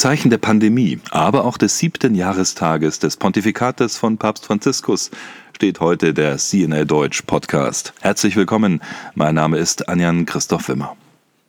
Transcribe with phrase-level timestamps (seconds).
[0.00, 5.10] Zeichen der Pandemie, aber auch des siebten Jahrestages des Pontifikates von Papst Franziskus
[5.54, 7.92] steht heute der CNA Deutsch Podcast.
[8.00, 8.80] Herzlich willkommen,
[9.14, 10.96] mein Name ist Anjan Christoph Wimmer.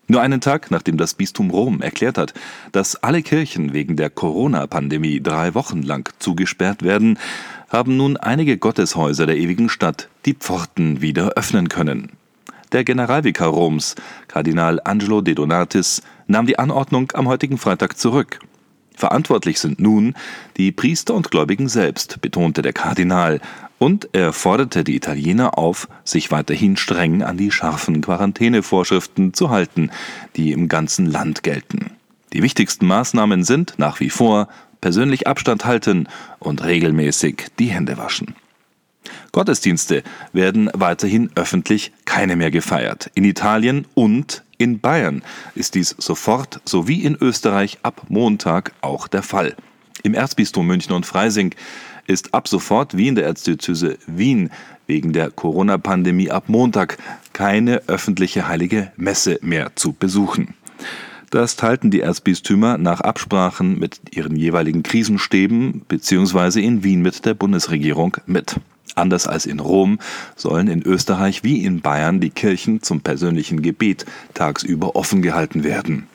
[0.09, 2.33] Nur einen Tag, nachdem das Bistum Rom erklärt hat,
[2.73, 7.17] dass alle Kirchen wegen der Corona-Pandemie drei Wochen lang zugesperrt werden,
[7.69, 12.11] haben nun einige Gotteshäuser der ewigen Stadt die Pforten wieder öffnen können.
[12.73, 13.95] Der Generalvikar Roms,
[14.29, 18.39] Kardinal Angelo De Donatis, nahm die Anordnung am heutigen Freitag zurück.
[18.95, 20.15] Verantwortlich sind nun
[20.57, 23.41] die Priester und Gläubigen selbst, betonte der Kardinal,
[23.77, 29.89] und er forderte die Italiener auf, sich weiterhin streng an die scharfen Quarantänevorschriften zu halten,
[30.35, 31.91] die im ganzen Land gelten.
[32.31, 34.47] Die wichtigsten Maßnahmen sind nach wie vor
[34.81, 36.07] persönlich Abstand halten
[36.39, 38.35] und regelmäßig die Hände waschen.
[39.31, 43.09] Gottesdienste werden weiterhin öffentlich keine mehr gefeiert.
[43.15, 45.23] In Italien und in Bayern
[45.55, 49.55] ist dies sofort sowie in Österreich ab Montag auch der Fall.
[50.03, 51.55] Im Erzbistum München und Freising
[52.05, 54.51] ist ab sofort wie in der Erzdiözese Wien
[54.85, 56.97] wegen der Corona-Pandemie ab Montag
[57.33, 60.53] keine öffentliche heilige Messe mehr zu besuchen.
[61.31, 66.61] Das teilten die Erzbistümer nach Absprachen mit ihren jeweiligen Krisenstäben bzw.
[66.61, 68.57] in Wien mit der Bundesregierung mit.
[68.95, 69.99] Anders als in Rom
[70.35, 76.07] sollen in Österreich wie in Bayern die Kirchen zum persönlichen Gebet tagsüber offen gehalten werden.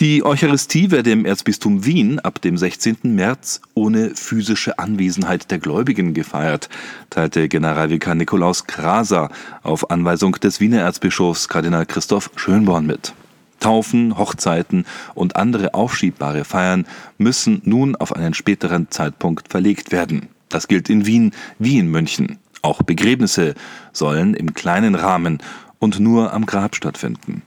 [0.00, 2.98] Die Eucharistie werde im Erzbistum Wien ab dem 16.
[3.02, 6.68] März ohne physische Anwesenheit der Gläubigen gefeiert,
[7.10, 9.28] teilte Generalvikar Nikolaus Kraser
[9.64, 13.12] auf Anweisung des Wiener Erzbischofs Kardinal Christoph Schönborn mit.
[13.58, 14.84] Taufen, Hochzeiten
[15.16, 16.86] und andere aufschiebbare Feiern
[17.18, 20.28] müssen nun auf einen späteren Zeitpunkt verlegt werden.
[20.48, 22.38] Das gilt in Wien wie in München.
[22.62, 23.54] Auch Begräbnisse
[23.92, 25.38] sollen im kleinen Rahmen
[25.78, 27.42] und nur am Grab stattfinden.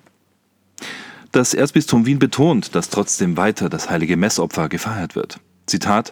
[1.32, 5.40] Das Erzbistum Wien betont, dass trotzdem weiter das heilige Messopfer gefeiert wird.
[5.66, 6.12] Zitat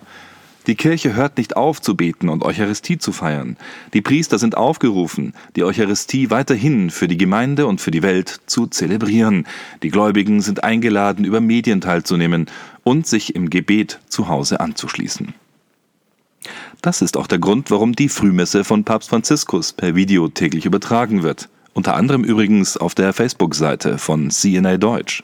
[0.65, 3.57] Die Kirche hört nicht auf zu beten und Eucharistie zu feiern.
[3.93, 8.67] Die Priester sind aufgerufen, die Eucharistie weiterhin für die Gemeinde und für die Welt zu
[8.67, 9.45] zelebrieren.
[9.83, 12.45] Die Gläubigen sind eingeladen, über Medien teilzunehmen
[12.83, 15.33] und sich im Gebet zu Hause anzuschließen.
[16.81, 21.23] Das ist auch der Grund, warum die Frühmesse von Papst Franziskus per Video täglich übertragen
[21.23, 21.49] wird.
[21.73, 25.23] Unter anderem übrigens auf der Facebook-Seite von CNA Deutsch.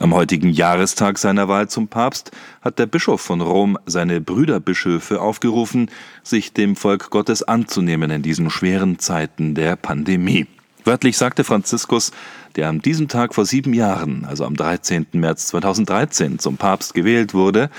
[0.00, 5.90] Am heutigen Jahrestag seiner Wahl zum Papst hat der Bischof von Rom seine Brüderbischöfe aufgerufen,
[6.22, 10.46] sich dem Volk Gottes anzunehmen in diesen schweren Zeiten der Pandemie.
[10.84, 12.12] Wörtlich sagte Franziskus,
[12.56, 15.06] der an diesem Tag vor sieben Jahren, also am 13.
[15.12, 17.70] März 2013, zum Papst gewählt wurde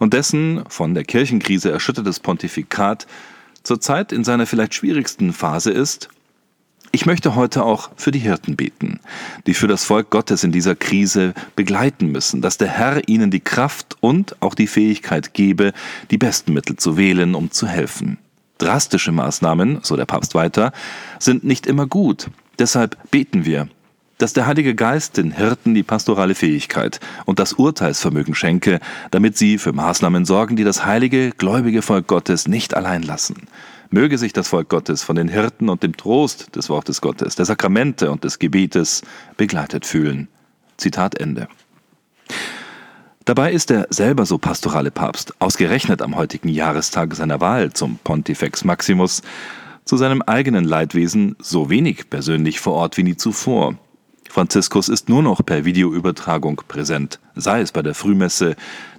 [0.00, 3.06] und dessen von der Kirchenkrise erschüttertes Pontifikat
[3.62, 6.08] zurzeit in seiner vielleicht schwierigsten Phase ist,
[6.92, 8.98] ich möchte heute auch für die Hirten beten,
[9.46, 13.38] die für das Volk Gottes in dieser Krise begleiten müssen, dass der Herr ihnen die
[13.38, 15.72] Kraft und auch die Fähigkeit gebe,
[16.10, 18.18] die besten Mittel zu wählen, um zu helfen.
[18.58, 20.72] Drastische Maßnahmen, so der Papst weiter,
[21.20, 22.28] sind nicht immer gut.
[22.58, 23.68] Deshalb beten wir,
[24.20, 28.80] dass der Heilige Geist den Hirten die pastorale Fähigkeit und das Urteilsvermögen schenke,
[29.10, 33.48] damit sie für Maßnahmen sorgen, die das heilige, gläubige Volk Gottes nicht allein lassen.
[33.88, 37.46] Möge sich das Volk Gottes von den Hirten und dem Trost des Wortes Gottes, der
[37.46, 39.02] Sakramente und des Gebetes
[39.36, 40.28] begleitet fühlen.
[40.76, 41.48] Zitat Ende.
[43.24, 48.64] Dabei ist er selber so pastorale Papst, ausgerechnet am heutigen Jahrestag seiner Wahl zum Pontifex
[48.64, 49.22] Maximus,
[49.84, 53.76] zu seinem eigenen Leidwesen so wenig persönlich vor Ort wie nie zuvor.
[54.28, 58.54] Franziskus ist nur noch per Videoübertragung präsent, sei es bei der Frühmesse,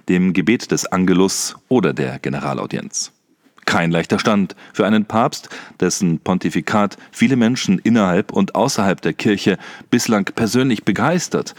[0.08, 3.12] dem Gebet des Angelus oder der Generalaudienz.
[3.64, 5.48] Kein leichter Stand für einen Papst,
[5.80, 9.56] dessen Pontifikat viele Menschen innerhalb und außerhalb der Kirche
[9.88, 11.54] bislang persönlich begeistert,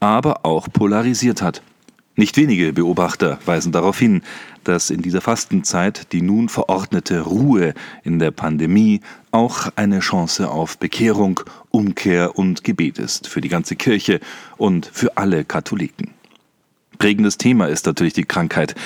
[0.00, 1.62] aber auch polarisiert hat.
[2.16, 4.22] Nicht wenige Beobachter weisen darauf hin,
[4.62, 9.00] dass in dieser Fastenzeit die nun verordnete Ruhe in der Pandemie
[9.32, 14.20] auch eine Chance auf Bekehrung, Umkehr und Gebet ist für die ganze Kirche
[14.56, 16.10] und für alle Katholiken.
[16.98, 18.76] Prägendes Thema ist natürlich die Krankheit.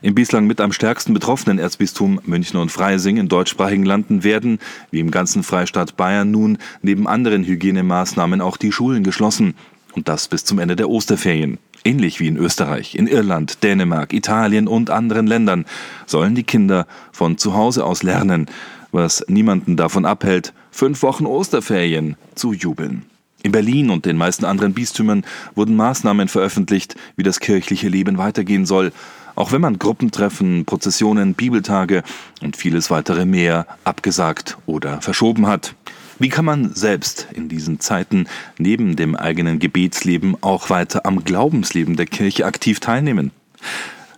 [0.00, 4.60] Im bislang mit am stärksten betroffenen Erzbistum München und Freising in deutschsprachigen Landen werden,
[4.90, 9.54] wie im ganzen Freistaat Bayern nun, neben anderen Hygienemaßnahmen auch die Schulen geschlossen.
[9.92, 11.58] Und das bis zum Ende der Osterferien.
[11.88, 15.64] Ähnlich wie in Österreich, in Irland, Dänemark, Italien und anderen Ländern
[16.04, 18.44] sollen die Kinder von zu Hause aus lernen,
[18.92, 23.06] was niemanden davon abhält, fünf Wochen Osterferien zu jubeln.
[23.42, 25.24] In Berlin und den meisten anderen Bistümern
[25.54, 28.92] wurden Maßnahmen veröffentlicht, wie das kirchliche Leben weitergehen soll,
[29.34, 32.02] auch wenn man Gruppentreffen, Prozessionen, Bibeltage
[32.42, 35.74] und vieles weitere mehr abgesagt oder verschoben hat.
[36.20, 38.26] Wie kann man selbst in diesen Zeiten
[38.58, 43.30] neben dem eigenen Gebetsleben auch weiter am Glaubensleben der Kirche aktiv teilnehmen?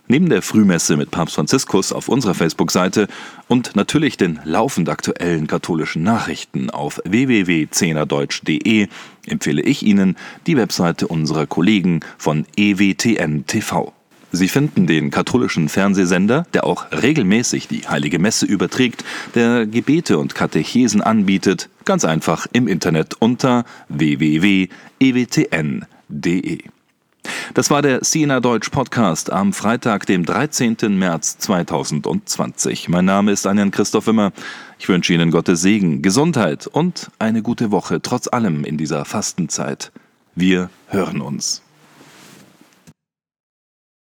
[0.07, 3.07] Neben der Frühmesse mit Papst Franziskus auf unserer Facebook-Seite
[3.47, 8.87] und natürlich den laufend aktuellen katholischen Nachrichten auf www.zehnerdeutsch.de
[9.27, 13.93] empfehle ich Ihnen die Webseite unserer Kollegen von EWTN TV.
[14.31, 19.03] Sie finden den katholischen Fernsehsender, der auch regelmäßig die Heilige Messe überträgt,
[19.35, 24.69] der Gebete und Katechesen anbietet, ganz einfach im Internet unter www.ewtn.de.
[27.53, 30.77] Das war der CNA Deutsch Podcast am Freitag, dem 13.
[30.97, 32.87] März 2020.
[32.89, 34.31] Mein Name ist Anjan Christoph Wimmer.
[34.79, 39.91] Ich wünsche Ihnen Gottes Segen, Gesundheit und eine gute Woche trotz allem in dieser Fastenzeit.
[40.35, 41.61] Wir hören uns.